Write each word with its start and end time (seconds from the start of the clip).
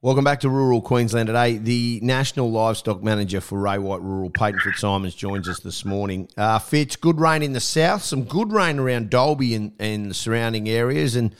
Welcome 0.00 0.22
back 0.22 0.38
to 0.40 0.48
Rural 0.48 0.80
Queensland 0.80 1.26
today. 1.26 1.58
The 1.58 1.98
National 2.04 2.52
Livestock 2.52 3.02
Manager 3.02 3.40
for 3.40 3.58
Ray 3.58 3.78
White 3.78 4.00
Rural, 4.00 4.30
Paton 4.30 4.60
Fitzsimons, 4.60 5.12
joins 5.12 5.48
us 5.48 5.58
this 5.58 5.84
morning. 5.84 6.28
Uh, 6.36 6.60
Fitz, 6.60 6.94
good 6.94 7.18
rain 7.18 7.42
in 7.42 7.52
the 7.52 7.58
south, 7.58 8.04
some 8.04 8.22
good 8.22 8.52
rain 8.52 8.78
around 8.78 9.10
Dalby 9.10 9.56
and, 9.56 9.72
and 9.80 10.08
the 10.08 10.14
surrounding 10.14 10.68
areas, 10.68 11.16
and 11.16 11.34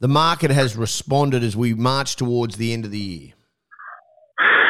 the 0.00 0.08
market 0.08 0.50
has 0.50 0.74
responded 0.74 1.44
as 1.44 1.56
we 1.56 1.72
march 1.72 2.16
towards 2.16 2.56
the 2.56 2.72
end 2.72 2.84
of 2.84 2.90
the 2.90 2.98
year. 2.98 3.32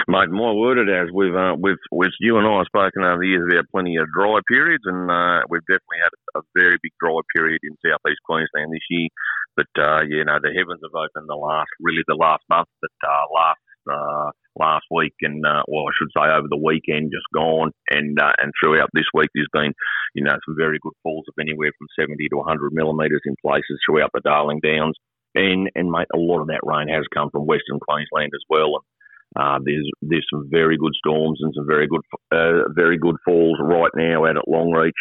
Mate, 0.06 0.28
my 0.28 0.52
word, 0.52 0.76
it 0.76 0.92
has. 0.92 1.08
We've, 1.10 1.34
uh, 1.34 1.56
we've, 1.58 1.80
we've, 1.90 2.12
you 2.20 2.36
and 2.36 2.46
I 2.46 2.58
have 2.58 2.66
spoken 2.66 3.04
over 3.04 3.22
the 3.22 3.28
years 3.28 3.48
about 3.50 3.70
plenty 3.70 3.96
of 3.96 4.04
dry 4.14 4.40
periods, 4.46 4.84
and 4.84 5.10
uh, 5.10 5.40
we've 5.48 5.64
definitely 5.64 6.04
had 6.04 6.12
a 6.36 6.42
very 6.54 6.76
big 6.82 6.92
dry 7.00 7.16
period 7.34 7.60
in 7.62 7.72
southeast 7.80 8.20
Queensland 8.28 8.70
this 8.70 8.84
year. 8.90 9.08
But 9.56 9.70
uh, 9.78 10.02
you 10.08 10.24
know, 10.24 10.38
the 10.42 10.50
heavens 10.50 10.82
have 10.82 10.94
opened 10.94 11.28
the 11.28 11.38
last, 11.38 11.70
really 11.80 12.02
the 12.06 12.18
last 12.18 12.42
month, 12.50 12.68
but 12.80 12.94
uh, 13.06 13.24
last 13.32 13.62
uh, 13.90 14.30
last 14.58 14.86
week 14.90 15.14
and 15.22 15.44
uh, 15.44 15.62
well, 15.68 15.86
I 15.86 15.92
should 15.98 16.12
say 16.16 16.26
over 16.30 16.48
the 16.48 16.60
weekend 16.60 17.12
just 17.12 17.26
gone, 17.34 17.70
and 17.90 18.18
uh, 18.18 18.32
and 18.38 18.52
throughout 18.58 18.90
this 18.92 19.08
week 19.14 19.30
there's 19.34 19.50
been, 19.52 19.72
you 20.14 20.24
know, 20.24 20.36
some 20.46 20.56
very 20.56 20.78
good 20.82 20.94
falls 21.02 21.24
of 21.28 21.34
anywhere 21.40 21.70
from 21.78 21.88
70 21.98 22.28
to 22.30 22.36
100 22.36 22.72
millimetres 22.72 23.22
in 23.26 23.34
places 23.42 23.78
throughout 23.84 24.10
the 24.14 24.20
Darling 24.24 24.60
Downs, 24.62 24.96
and 25.34 25.70
and 25.74 25.90
mate, 25.90 26.08
a 26.14 26.18
lot 26.18 26.40
of 26.40 26.48
that 26.48 26.66
rain 26.66 26.88
has 26.88 27.04
come 27.14 27.30
from 27.30 27.46
Western 27.46 27.80
Queensland 27.80 28.32
as 28.34 28.44
well, 28.48 28.76
and. 28.76 28.84
Uh, 29.36 29.58
there's 29.64 29.90
there's 30.00 30.26
some 30.30 30.46
very 30.48 30.78
good 30.78 30.92
storms 30.94 31.40
and 31.42 31.52
some 31.56 31.66
very 31.66 31.88
good 31.88 32.02
uh, 32.30 32.70
very 32.76 32.96
good 32.96 33.16
falls 33.24 33.58
right 33.60 33.90
now 33.96 34.24
out 34.24 34.36
at 34.36 34.46
Longreach 34.46 34.92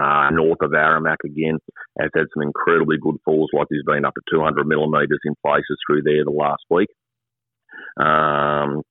uh, 0.00 0.30
north 0.30 0.58
of 0.62 0.70
Aramac 0.70 1.16
again 1.24 1.58
has 2.00 2.10
had 2.14 2.26
some 2.32 2.42
incredibly 2.42 2.96
good 2.96 3.16
falls, 3.24 3.50
like 3.52 3.66
there's 3.70 3.84
been 3.84 4.04
up 4.04 4.14
to 4.14 4.22
200 4.32 4.66
millimetres 4.66 5.20
in 5.24 5.34
places 5.44 5.76
through 5.86 6.02
there 6.02 6.24
the 6.24 6.30
last 6.30 6.62
week. 6.70 6.88
Um, 7.98 8.82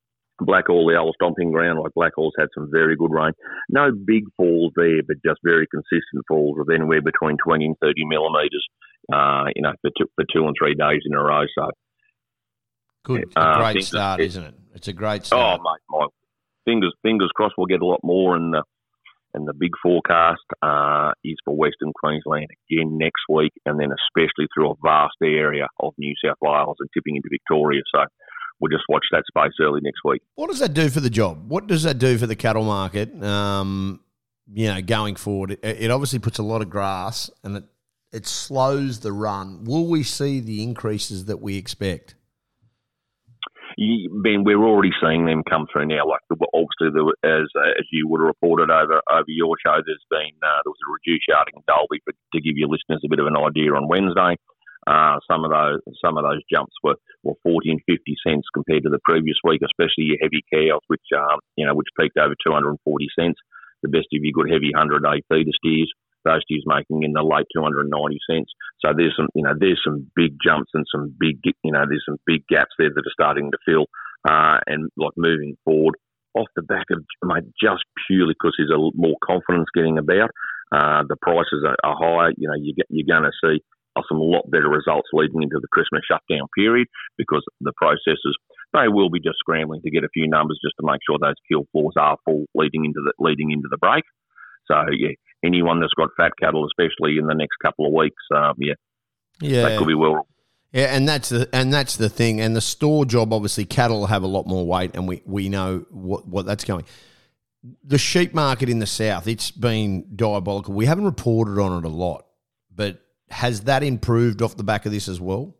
Blackall, 0.41 0.87
the 0.87 0.97
old 0.97 1.15
stomping 1.15 1.51
ground, 1.51 1.79
like 1.79 1.93
Blackall's 1.95 2.33
had 2.37 2.47
some 2.53 2.69
very 2.71 2.95
good 2.95 3.11
rain. 3.11 3.31
No 3.69 3.91
big 3.91 4.23
falls 4.37 4.71
there, 4.75 5.01
but 5.05 5.17
just 5.25 5.39
very 5.43 5.67
consistent 5.67 6.23
falls 6.27 6.57
of 6.59 6.67
anywhere 6.73 7.01
between 7.01 7.37
20 7.43 7.65
and 7.65 7.75
30 7.81 8.05
millimetres, 8.05 8.65
uh, 9.11 9.45
you 9.55 9.61
know, 9.61 9.73
for 9.81 9.91
two, 9.97 10.05
for 10.15 10.25
two 10.33 10.45
and 10.45 10.55
three 10.57 10.75
days 10.75 11.01
in 11.05 11.13
a 11.13 11.21
row. 11.21 11.45
So, 11.57 11.71
good, 13.03 13.33
uh, 13.35 13.57
great 13.57 13.83
start, 13.83 14.21
is 14.21 14.37
isn't 14.37 14.43
it? 14.43 14.53
It's 14.75 14.87
a 14.87 14.93
great 14.93 15.25
start. 15.25 15.59
Oh, 15.59 15.63
mate, 15.63 15.81
my 15.89 16.07
fingers, 16.65 16.93
fingers 17.01 17.31
crossed, 17.35 17.55
we'll 17.57 17.67
get 17.67 17.81
a 17.81 17.85
lot 17.85 18.01
more 18.03 18.35
and. 18.35 18.55
Uh, 18.55 18.61
and 19.39 19.47
the 19.47 19.53
big 19.53 19.71
forecast 19.81 20.43
uh, 20.61 21.11
is 21.23 21.37
for 21.45 21.55
Western 21.55 21.93
Queensland 21.93 22.47
again 22.69 22.97
next 22.97 23.23
week, 23.29 23.53
and 23.65 23.79
then 23.79 23.89
especially 23.91 24.47
through 24.53 24.71
a 24.71 24.75
vast 24.83 25.15
area 25.23 25.67
of 25.79 25.93
New 25.97 26.13
South 26.23 26.37
Wales 26.41 26.75
and 26.79 26.89
tipping 26.93 27.15
into 27.15 27.29
Victoria. 27.31 27.81
So 27.93 28.03
we'll 28.59 28.71
just 28.71 28.83
watch 28.89 29.05
that 29.11 29.23
space 29.27 29.53
early 29.61 29.79
next 29.81 30.01
week. 30.03 30.21
What 30.35 30.49
does 30.49 30.59
that 30.59 30.73
do 30.73 30.89
for 30.89 30.99
the 30.99 31.09
job? 31.09 31.49
What 31.49 31.67
does 31.67 31.83
that 31.83 31.97
do 31.97 32.17
for 32.17 32.27
the 32.27 32.35
cattle 32.35 32.65
market? 32.65 33.23
Um, 33.23 34.01
you 34.51 34.67
know, 34.67 34.81
going 34.81 35.15
forward, 35.15 35.51
it, 35.51 35.59
it 35.63 35.91
obviously 35.91 36.19
puts 36.19 36.37
a 36.37 36.43
lot 36.43 36.61
of 36.61 36.69
grass 36.69 37.29
and 37.43 37.57
it 37.57 37.63
it 38.11 38.25
slows 38.25 39.01
the 39.01 39.11
run. 39.11 39.63
Will 39.65 39.85
we 39.85 40.01
see 40.01 40.39
the 40.39 40.63
increases 40.63 41.25
that 41.25 41.37
we 41.41 41.57
expect? 41.57 42.15
Ben, 43.79 44.43
we're 44.43 44.59
already 44.59 44.91
seeing 44.99 45.23
them 45.23 45.47
come 45.47 45.63
through 45.71 45.87
now. 45.87 46.03
Like 46.03 46.19
obviously, 46.51 46.91
there, 46.91 47.07
as 47.23 47.47
as 47.79 47.87
you 47.95 48.11
would 48.11 48.19
have 48.19 48.27
reported 48.27 48.67
over 48.67 48.99
over 49.07 49.31
your 49.31 49.55
show, 49.63 49.79
there's 49.79 50.03
been 50.11 50.35
uh, 50.43 50.59
there 50.67 50.75
was 50.75 50.83
a 50.83 50.91
reduced 50.91 51.31
yarding 51.31 51.55
in 51.55 51.63
Dalby, 51.63 52.03
but 52.03 52.15
to 52.35 52.43
give 52.43 52.59
your 52.59 52.67
listeners 52.67 52.99
a 53.07 53.09
bit 53.09 53.23
of 53.23 53.27
an 53.31 53.39
idea 53.39 53.71
on 53.71 53.87
Wednesday. 53.87 54.35
Uh, 54.83 55.19
some 55.31 55.47
of 55.47 55.51
those 55.51 55.79
some 56.03 56.19
of 56.19 56.27
those 56.27 56.43
jumps 56.51 56.75
were, 56.83 56.95
were 57.23 57.39
40 57.43 57.71
and 57.71 57.81
50 57.87 58.15
cents 58.25 58.47
compared 58.51 58.83
to 58.83 58.89
the 58.89 59.03
previous 59.03 59.37
week, 59.43 59.61
especially 59.63 60.11
your 60.11 60.19
heavy 60.19 60.43
cows, 60.51 60.83
which 60.87 61.07
um, 61.15 61.39
you 61.55 61.63
know 61.63 61.75
which 61.75 61.87
peaked 61.95 62.19
over 62.19 62.35
240 62.35 62.83
cents. 63.15 63.39
The 63.79 63.87
best 63.87 64.11
of 64.11 64.19
your 64.19 64.35
good 64.35 64.51
heavy 64.51 64.75
100 64.75 64.99
day 65.07 65.23
feeder 65.31 65.55
steers 65.55 65.91
those 66.25 66.41
steers 66.43 66.63
making 66.65 67.03
in 67.03 67.13
the 67.13 67.23
late 67.23 67.47
290 67.53 68.17
cents. 68.29 68.51
So 68.83 68.93
there's 68.95 69.15
some, 69.15 69.27
you 69.35 69.43
know, 69.43 69.53
there's 69.57 69.81
some 69.83 70.09
big 70.15 70.35
jumps 70.43 70.71
and 70.73 70.85
some 70.91 71.13
big, 71.19 71.39
you 71.63 71.71
know, 71.71 71.85
there's 71.87 72.05
some 72.07 72.17
big 72.25 72.45
gaps 72.47 72.75
there 72.77 72.89
that 72.89 73.05
are 73.05 73.17
starting 73.17 73.51
to 73.51 73.57
fill. 73.65 73.85
Uh, 74.27 74.59
and 74.67 74.89
like 74.97 75.15
moving 75.15 75.55
forward 75.63 75.95
off 76.35 76.47
the 76.55 76.61
back 76.61 76.85
of, 76.91 77.03
mate, 77.23 77.45
just 77.61 77.83
purely 78.07 78.35
because 78.35 78.53
there's 78.57 78.71
a 78.71 78.91
more 78.95 79.15
confidence 79.23 79.67
getting 79.73 79.97
about. 79.97 80.29
Uh, 80.71 81.03
the 81.07 81.15
prices 81.21 81.65
are, 81.65 81.77
are 81.83 81.95
higher. 81.97 82.31
You 82.37 82.47
know, 82.49 82.59
you 82.59 82.75
get, 82.75 82.85
you're 82.89 83.07
going 83.07 83.23
to 83.23 83.35
see 83.43 83.63
some 84.07 84.19
lot 84.19 84.49
better 84.49 84.69
results 84.69 85.09
leading 85.11 85.43
into 85.43 85.59
the 85.59 85.67
Christmas 85.71 86.01
shutdown 86.07 86.47
period 86.55 86.87
because 87.17 87.43
the 87.59 87.73
processors 87.81 88.37
they 88.71 88.87
will 88.87 89.09
be 89.09 89.19
just 89.19 89.39
scrambling 89.39 89.81
to 89.81 89.91
get 89.91 90.03
a 90.03 90.13
few 90.13 90.27
numbers 90.27 90.59
just 90.63 90.75
to 90.79 90.85
make 90.85 91.01
sure 91.05 91.17
those 91.19 91.39
kill 91.49 91.65
floors 91.71 91.95
are 91.97 92.17
full 92.23 92.45
leading 92.53 92.85
into 92.85 93.01
the 93.03 93.13
leading 93.19 93.51
into 93.51 93.67
the 93.69 93.77
break. 93.77 94.03
So 94.69 94.85
yeah, 94.91 95.11
anyone 95.43 95.79
that's 95.79 95.93
got 95.93 96.09
fat 96.17 96.31
cattle, 96.39 96.65
especially 96.65 97.17
in 97.17 97.27
the 97.27 97.35
next 97.35 97.57
couple 97.63 97.85
of 97.85 97.93
weeks, 97.93 98.23
um, 98.35 98.53
yeah, 98.57 98.73
yeah, 99.41 99.63
that 99.63 99.79
could 99.79 99.87
be 99.87 99.95
well. 99.95 100.27
Yeah, 100.71 100.95
and 100.95 101.09
that's 101.09 101.29
the 101.29 101.49
and 101.51 101.73
that's 101.73 101.97
the 101.97 102.09
thing. 102.09 102.39
And 102.41 102.55
the 102.55 102.61
store 102.61 103.05
job, 103.05 103.33
obviously, 103.33 103.65
cattle 103.65 104.05
have 104.05 104.23
a 104.23 104.27
lot 104.27 104.45
more 104.45 104.65
weight, 104.65 104.91
and 104.93 105.07
we 105.07 105.21
we 105.25 105.49
know 105.49 105.85
what 105.89 106.27
what 106.27 106.45
that's 106.45 106.63
going. 106.63 106.85
The 107.83 107.97
sheep 107.97 108.33
market 108.33 108.69
in 108.69 108.79
the 108.79 108.87
south, 108.87 109.27
it's 109.27 109.51
been 109.51 110.15
diabolical. 110.15 110.73
We 110.73 110.85
haven't 110.85 111.05
reported 111.05 111.59
on 111.59 111.83
it 111.83 111.85
a 111.85 111.89
lot, 111.89 112.25
but 112.73 113.01
has 113.29 113.61
that 113.61 113.83
improved 113.83 114.41
off 114.41 114.55
the 114.55 114.63
back 114.63 114.85
of 114.85 114.91
this 114.91 115.09
as 115.09 115.19
well? 115.19 115.55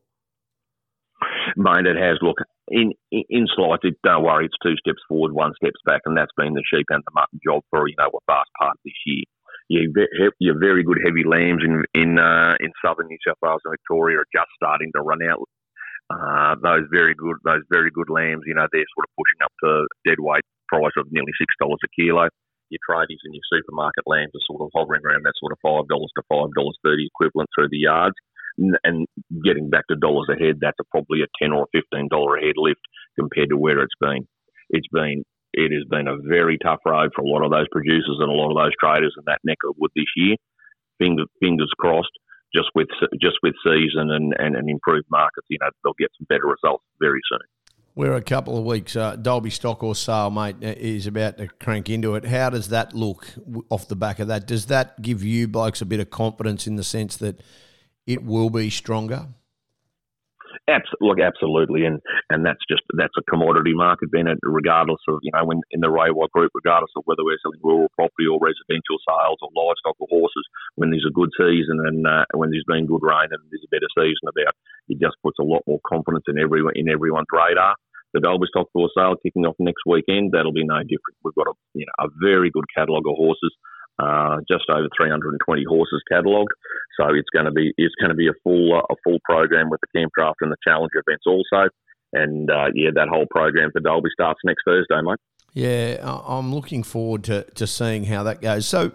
It 1.57 1.97
has. 1.97 2.17
Look, 2.21 2.37
in 2.67 2.93
in 3.11 3.47
slight, 3.55 3.79
don't 4.03 4.23
worry, 4.23 4.45
it's 4.45 4.55
two 4.63 4.75
steps 4.77 5.01
forward, 5.07 5.33
one 5.33 5.53
steps 5.61 5.79
back, 5.85 6.01
and 6.05 6.17
that's 6.17 6.31
been 6.37 6.53
the 6.53 6.63
sheep 6.65 6.85
and 6.89 7.03
the 7.05 7.11
mutton 7.13 7.39
job 7.43 7.63
for 7.69 7.87
you 7.87 7.95
know 7.97 8.07
a 8.07 8.19
vast 8.27 8.49
part 8.59 8.73
of 8.73 8.79
this 8.83 8.93
year 9.05 9.23
your, 9.69 9.85
your 10.39 10.59
very 10.59 10.83
good 10.83 10.97
heavy 11.05 11.23
lambs 11.23 11.61
in 11.63 11.83
in 11.93 12.17
uh, 12.17 12.57
in 12.59 12.71
southern 12.83 13.07
New 13.07 13.21
South 13.25 13.37
Wales 13.41 13.61
and 13.65 13.73
Victoria 13.73 14.17
are 14.17 14.33
just 14.33 14.49
starting 14.57 14.91
to 14.95 15.01
run 15.01 15.21
out. 15.23 15.45
Uh, 16.09 16.55
those 16.61 16.89
very 16.91 17.13
good 17.13 17.37
those 17.45 17.61
very 17.69 17.91
good 17.93 18.09
lambs, 18.09 18.43
you 18.45 18.55
know, 18.55 18.65
they're 18.73 18.93
sort 18.97 19.05
of 19.05 19.13
pushing 19.13 19.39
up 19.45 19.53
to 19.63 19.85
dead 20.09 20.17
weight 20.19 20.43
price 20.67 20.93
of 20.97 21.05
nearly 21.13 21.31
six 21.37 21.53
dollars 21.61 21.79
a 21.85 21.89
kilo. 21.93 22.27
Your 22.69 22.81
tradies 22.85 23.21
and 23.25 23.33
your 23.33 23.45
supermarket 23.49 24.05
lambs 24.05 24.33
are 24.33 24.45
sort 24.45 24.61
of 24.61 24.69
hovering 24.73 25.01
around 25.05 25.25
that 25.25 25.37
sort 25.37 25.53
of 25.53 25.61
five 25.61 25.85
dollars 25.85 26.09
to 26.17 26.23
five 26.29 26.49
dollars 26.57 26.77
thirty 26.81 27.05
equivalent 27.05 27.49
through 27.53 27.69
the 27.69 27.85
yards. 27.85 28.17
And 28.83 29.07
getting 29.43 29.69
back 29.69 29.87
to 29.89 29.95
dollars 29.95 30.27
a 30.29 30.37
head, 30.37 30.59
that's 30.59 30.77
a, 30.79 30.83
probably 30.91 31.21
a 31.21 31.31
ten 31.41 31.53
or 31.53 31.67
fifteen 31.71 32.07
dollar 32.09 32.37
a 32.37 32.41
head 32.41 32.57
lift 32.57 32.81
compared 33.17 33.49
to 33.49 33.57
where 33.57 33.79
it's 33.79 33.95
been. 33.99 34.27
It's 34.69 34.87
been 34.91 35.23
it 35.53 35.71
has 35.71 35.87
been 35.89 36.07
a 36.07 36.17
very 36.27 36.57
tough 36.63 36.79
road 36.85 37.11
for 37.15 37.21
a 37.21 37.27
lot 37.27 37.43
of 37.43 37.51
those 37.51 37.67
producers 37.71 38.17
and 38.19 38.29
a 38.29 38.33
lot 38.33 38.51
of 38.51 38.57
those 38.57 38.75
traders 38.79 39.15
in 39.17 39.23
that 39.25 39.39
neck 39.43 39.57
of 39.67 39.75
wood 39.79 39.91
this 39.95 40.11
year. 40.15 40.35
Fingers, 40.99 41.27
fingers 41.39 41.71
crossed. 41.79 42.11
Just 42.55 42.69
with 42.73 42.87
just 43.21 43.37
with 43.43 43.53
season 43.63 44.09
and, 44.09 44.33
and, 44.39 44.55
and 44.55 44.69
improved 44.69 45.05
markets, 45.11 45.45
you 45.49 45.59
know 45.61 45.69
they'll 45.83 45.93
get 45.99 46.09
some 46.17 46.25
better 46.27 46.47
results 46.47 46.83
very 46.99 47.21
soon. 47.31 47.45
We're 47.95 48.15
a 48.15 48.23
couple 48.23 48.57
of 48.57 48.63
weeks. 48.63 48.95
Uh, 48.95 49.15
Dalby 49.17 49.51
stock 49.51 49.81
horse 49.81 49.99
sale, 49.99 50.31
mate, 50.31 50.55
uh, 50.63 50.73
is 50.77 51.05
about 51.05 51.37
to 51.37 51.47
crank 51.47 51.89
into 51.89 52.15
it. 52.15 52.25
How 52.25 52.49
does 52.49 52.69
that 52.69 52.95
look 52.95 53.27
off 53.69 53.87
the 53.87 53.95
back 53.95 54.19
of 54.19 54.29
that? 54.29 54.47
Does 54.47 54.65
that 54.67 54.99
give 55.01 55.23
you 55.23 55.47
blokes 55.47 55.81
a 55.81 55.85
bit 55.85 55.99
of 55.99 56.09
confidence 56.09 56.65
in 56.65 56.75
the 56.75 56.83
sense 56.83 57.17
that 57.17 57.41
it 58.09 58.25
will 58.25 58.49
be 58.49 58.71
stronger? 58.71 59.27
Look, 61.01 61.17
absolutely, 61.19 61.85
and 61.85 61.97
and 62.29 62.45
that's 62.45 62.61
just 62.69 62.81
that's 62.93 63.13
a 63.17 63.25
commodity 63.25 63.73
market, 63.73 64.11
Ben. 64.11 64.29
Regardless 64.43 65.01
of 65.09 65.17
you 65.21 65.31
know, 65.33 65.45
when 65.45 65.61
in 65.71 65.81
the 65.81 65.89
White 65.89 66.29
Group, 66.29 66.51
regardless 66.53 66.93
of 66.95 67.03
whether 67.05 67.25
we're 67.25 67.41
selling 67.41 67.61
rural 67.63 67.89
property 67.97 68.29
or 68.29 68.37
residential 68.37 69.01
sales 69.01 69.41
or 69.41 69.49
livestock 69.57 69.97
or 69.97 70.07
horses, 70.09 70.45
when 70.75 70.89
there's 70.89 71.09
a 71.09 71.13
good 71.13 71.29
season 71.37 71.81
and 71.85 72.05
uh, 72.05 72.25
when 72.37 72.51
there's 72.53 72.67
been 72.69 72.85
good 72.85 73.01
rain 73.01 73.33
and 73.33 73.41
there's 73.49 73.65
a 73.65 73.73
better 73.73 73.89
season 73.97 74.29
about, 74.29 74.53
it 74.89 75.01
just 75.01 75.17
puts 75.25 75.41
a 75.41 75.45
lot 75.45 75.65
more 75.65 75.81
confidence 75.85 76.25
in 76.29 76.37
everyone 76.37 76.73
in 76.75 76.89
everyone's 76.89 77.33
radar. 77.33 77.73
The 78.13 78.21
Dalby 78.21 78.49
stock 78.49 78.69
horse 78.73 78.93
sale 78.97 79.17
kicking 79.21 79.45
off 79.45 79.57
next 79.57 79.85
weekend. 79.85 80.33
That'll 80.33 80.53
be 80.53 80.65
no 80.65 80.81
different. 80.85 81.17
We've 81.25 81.37
got 81.37 81.49
a 81.49 81.55
you 81.73 81.85
know 81.85 81.97
a 82.05 82.09
very 82.21 82.53
good 82.53 82.65
catalogue 82.73 83.09
of 83.09 83.17
horses. 83.17 83.53
Uh, 83.99 84.37
just 84.47 84.63
over 84.69 84.87
320 84.95 85.65
horses 85.67 86.01
catalogued. 86.09 86.53
So 86.97 87.07
it's 87.13 87.29
going 87.33 87.45
to 87.45 87.51
be 87.51 87.73
it's 87.77 87.95
going 87.99 88.09
to 88.09 88.15
be 88.15 88.27
a 88.27 88.37
full 88.43 88.73
uh, 88.73 88.81
a 88.89 88.95
full 89.03 89.19
program 89.25 89.69
with 89.69 89.81
the 89.81 89.99
Campdraft 89.99 90.35
and 90.39 90.51
the 90.51 90.57
Challenger 90.65 91.03
events 91.05 91.25
also. 91.27 91.69
And 92.13 92.49
uh, 92.49 92.67
yeah, 92.73 92.91
that 92.95 93.09
whole 93.09 93.25
program 93.29 93.71
for 93.71 93.81
Dalby 93.81 94.09
starts 94.13 94.39
next 94.45 94.63
Thursday, 94.65 95.01
mate. 95.01 95.19
Yeah, 95.53 95.97
I'm 96.03 96.53
looking 96.53 96.83
forward 96.83 97.23
to, 97.25 97.43
to 97.55 97.67
seeing 97.67 98.05
how 98.05 98.23
that 98.23 98.41
goes. 98.41 98.67
So, 98.67 98.91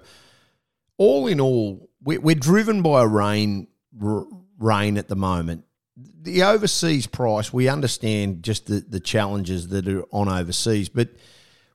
all 0.96 1.26
in 1.26 1.40
all, 1.40 1.90
we're, 2.02 2.34
driven 2.36 2.80
by 2.80 3.02
a 3.02 3.06
rain 3.06 3.66
rain 4.58 4.96
at 4.96 5.08
the 5.08 5.16
moment. 5.16 5.64
The 5.96 6.42
overseas 6.42 7.06
price, 7.06 7.52
we 7.52 7.68
understand 7.68 8.42
just 8.42 8.66
the, 8.66 8.84
the 8.88 9.00
challenges 9.00 9.68
that 9.68 9.88
are 9.88 10.04
on 10.10 10.28
overseas, 10.28 10.88
but 10.88 11.10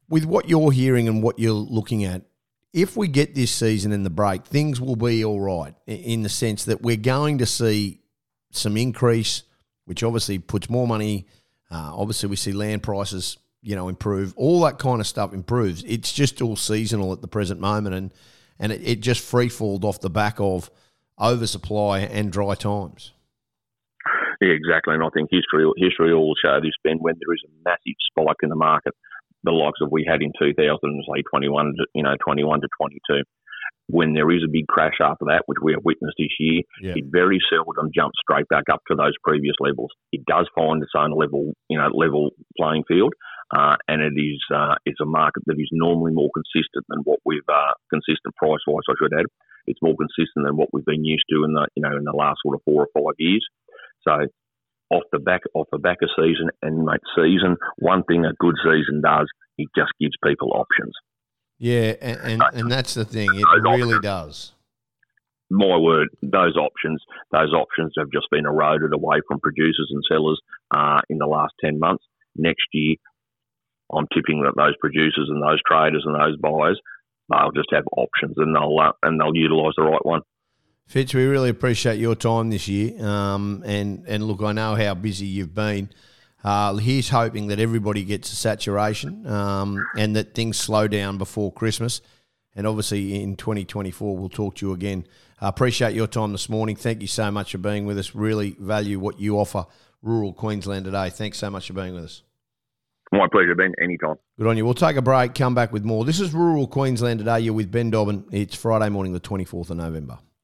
with 0.10 0.26
what 0.26 0.50
you're 0.50 0.72
hearing 0.72 1.08
and 1.08 1.22
what 1.22 1.40
you're 1.40 1.54
looking 1.54 2.04
at, 2.04 2.24
if 2.74 2.96
we 2.96 3.08
get 3.08 3.36
this 3.36 3.52
season 3.52 3.92
in 3.92 4.04
the 4.04 4.10
break, 4.10 4.46
things 4.46 4.80
will 4.80 4.96
be 4.96 5.26
all 5.26 5.42
right 5.42 5.74
in 5.88 6.24
the 6.24 6.30
sense 6.30 6.66
that 6.66 6.82
we're 6.82 6.98
going 6.98 7.38
to 7.40 7.46
see 7.46 8.02
some 8.52 8.78
increase, 8.78 9.44
which 9.86 10.04
obviously 10.04 10.40
puts 10.40 10.70
more 10.70 10.88
money 10.88 11.26
Uh, 11.72 11.92
obviously, 11.94 12.28
we 12.28 12.36
see 12.36 12.52
land 12.52 12.82
prices, 12.82 13.38
you 13.62 13.76
know, 13.76 13.90
improve. 13.90 14.34
All 14.36 14.60
that 14.62 14.80
kind 14.80 15.00
of 15.00 15.06
stuff 15.06 15.34
improves. 15.34 15.84
It's 15.84 16.12
just 16.12 16.42
all 16.42 16.56
seasonal 16.56 17.14
at 17.14 17.22
the 17.22 17.28
present 17.28 17.60
moment, 17.60 17.96
and 17.96 18.12
and 18.60 18.72
it, 18.72 18.82
it 18.84 19.02
just 19.02 19.22
free 19.22 19.50
falled 19.50 19.86
off 19.86 20.00
the 20.00 20.10
back 20.10 20.40
of 20.40 20.72
oversupply 21.20 22.00
and 22.00 22.32
dry 22.32 22.56
times. 22.56 23.14
Yeah, 24.42 24.54
exactly. 24.54 24.96
And 24.96 25.04
I 25.04 25.10
think 25.14 25.30
history 25.30 25.70
history 25.78 26.14
will 26.16 26.34
show 26.44 26.60
this, 26.60 26.74
Ben, 26.84 26.98
when 27.00 27.16
there 27.20 27.36
is 27.36 27.44
a 27.46 27.52
massive 27.64 27.98
spike 28.10 28.42
in 28.42 28.50
the 28.50 28.56
market, 28.56 28.96
the 29.44 29.52
likes 29.52 29.80
of 29.82 29.90
we 29.92 30.06
had 30.08 30.22
in 30.22 30.32
2021, 30.40 31.76
you 31.94 32.04
know, 32.04 32.16
21 32.26 32.62
to 32.62 32.68
22 32.80 33.24
when 33.90 34.14
there 34.14 34.30
is 34.30 34.46
a 34.46 34.52
big 34.52 34.68
crash 34.68 35.02
after 35.02 35.26
that, 35.26 35.42
which 35.48 35.58
we 35.64 35.74
have 35.74 35.84
witnessed 35.84 36.16
this 36.18 36.34
year, 36.40 36.62
yeah. 36.82 36.94
it 36.96 37.06
very 37.10 37.40
seldom 37.50 37.90
jumps 37.94 38.22
straight 38.22 38.48
back 38.48 38.70
up 38.72 38.82
to 38.88 38.96
those 38.96 39.18
previous 39.24 39.56
levels. 39.60 39.90
It 40.14 40.22
does 40.26 40.48
find 40.54 40.82
its 40.82 40.94
own 40.96 41.12
level, 41.12 41.54
you 41.70 41.78
know, 41.78 41.90
level 41.90 42.30
playing 42.56 42.84
field, 42.88 43.14
uh, 43.50 43.78
and 43.88 44.02
it 44.02 44.14
is 44.14 44.40
uh, 44.54 44.76
it's 44.86 45.02
a 45.02 45.10
market 45.10 45.42
that 45.48 45.58
is 45.58 45.70
normally 45.72 46.14
more 46.14 46.30
consistent 46.38 46.86
than 46.88 47.02
what 47.04 47.18
we've 47.26 47.50
uh, 47.50 47.74
consistent 47.90 48.36
price 48.38 48.62
wise. 48.68 48.86
I 48.88 48.94
should 49.02 49.18
add, 49.18 49.26
it's 49.66 49.82
more 49.82 49.98
consistent 49.98 50.46
than 50.46 50.56
what 50.56 50.70
we've 50.72 50.86
been 50.86 51.04
used 51.04 51.26
to 51.34 51.44
in 51.44 51.54
the 51.54 51.68
you 51.74 51.82
know 51.82 51.98
in 51.98 52.06
the 52.06 52.14
last 52.14 52.46
sort 52.46 52.56
of 52.56 52.62
four 52.64 52.86
or 52.86 52.94
five 52.94 53.18
years. 53.18 53.46
So 54.06 54.30
off 54.90 55.04
the 55.12 55.20
back 55.20 55.42
off 55.54 55.68
the 55.72 55.78
back 55.78 55.98
of 56.02 56.10
season 56.16 56.50
and 56.62 56.84
mate 56.86 57.02
season, 57.16 57.58
one 57.78 58.04
thing 58.04 58.26
a 58.26 58.34
good 58.40 58.56
season 58.64 59.02
does, 59.04 59.28
it 59.58 59.70
just 59.76 59.92
gives 60.00 60.16
people 60.24 60.52
options. 60.54 60.94
Yeah, 61.58 61.94
and, 62.02 62.20
and, 62.22 62.44
and 62.54 62.72
that's 62.72 62.94
the 62.94 63.06
thing. 63.06 63.30
It 63.34 63.46
really 63.62 63.96
options, 63.96 64.02
does. 64.02 64.52
My 65.52 65.78
word, 65.78 66.08
those 66.22 66.56
options, 66.56 67.04
those 67.32 67.54
options 67.54 67.94
have 67.98 68.12
just 68.14 68.28
been 68.32 68.46
eroded 68.46 68.94
away 68.94 69.18
from 69.28 69.40
producers 69.40 69.92
and 69.92 70.04
sellers 70.08 70.40
uh, 70.72 71.02
in 71.10 71.18
the 71.18 71.28
last 71.28 71.54
ten 71.64 71.80
months. 71.80 72.04
Next 72.36 72.68
year, 72.72 72.96
I'm 73.92 74.08
tipping 74.14 74.44
that 74.44 74.54
those 74.56 74.78
producers 74.80 75.28
and 75.30 75.42
those 75.42 75.60
traders 75.68 76.04
and 76.06 76.16
those 76.16 76.38
buyers, 76.38 76.80
they'll 77.30 77.52
just 77.52 77.74
have 77.74 77.86
options 77.98 78.36
and 78.38 78.56
they'll 78.56 78.80
uh, 78.80 78.92
and 79.04 79.20
they'll 79.20 79.36
utilise 79.36 79.74
the 79.76 79.84
right 79.84 80.06
one. 80.06 80.22
Fitz, 80.90 81.14
we 81.14 81.24
really 81.24 81.50
appreciate 81.52 82.00
your 82.00 82.16
time 82.16 82.50
this 82.50 82.68
year. 82.68 83.00
Um, 83.06 83.62
and 83.64 84.04
and 84.08 84.24
look, 84.24 84.42
I 84.42 84.54
know 84.54 84.74
how 84.74 84.96
busy 84.96 85.28
you've 85.28 85.54
been. 85.54 85.92
Uh, 86.44 86.78
he's 86.78 87.10
hoping 87.10 87.46
that 87.48 87.60
everybody 87.60 88.04
gets 88.04 88.34
a 88.34 88.36
saturation 88.36 89.28
um, 89.28 89.86
and 89.96 90.16
that 90.16 90.34
things 90.34 90.58
slow 90.58 90.88
down 90.88 91.20
before 91.20 91.54
Christmas. 91.54 92.02
And 92.56 92.66
obviously, 92.66 93.22
in 93.22 93.36
2024, 93.36 94.18
we'll 94.18 94.30
talk 94.30 94.56
to 94.56 94.66
you 94.66 94.74
again. 94.74 95.06
I 95.40 95.50
appreciate 95.50 95.94
your 95.94 96.08
time 96.08 96.32
this 96.32 96.50
morning. 96.50 96.76
Thank 96.76 97.02
you 97.02 97.08
so 97.08 97.30
much 97.30 97.52
for 97.52 97.60
being 97.60 97.86
with 97.86 98.00
us. 98.00 98.16
Really 98.16 98.56
value 98.60 98.98
what 98.98 99.20
you 99.20 99.38
offer 99.38 99.68
rural 100.02 100.34
Queensland 100.34 100.86
today. 100.86 101.12
Thanks 101.12 101.38
so 101.38 101.52
much 101.52 101.68
for 101.68 101.74
being 101.74 101.94
with 101.94 102.06
us. 102.06 102.24
My 103.12 103.28
pleasure, 103.32 103.54
Ben. 103.54 103.74
Anytime. 103.80 104.16
Good 104.40 104.48
on 104.48 104.58
you. 104.58 104.66
We'll 104.66 104.74
take 104.74 104.96
a 104.96 105.04
break, 105.04 105.36
come 105.36 105.54
back 105.54 105.72
with 105.72 105.86
more. 105.86 106.04
This 106.04 106.20
is 106.20 106.34
Rural 106.34 106.66
Queensland 106.66 107.20
today. 107.20 107.42
You're 107.42 107.54
with 107.54 107.72
Ben 107.72 107.92
Dobbin. 107.92 108.26
It's 108.32 108.56
Friday 108.56 108.90
morning, 108.90 109.14
the 109.14 109.20
24th 109.20 109.70
of 109.70 109.78
November. 109.78 110.18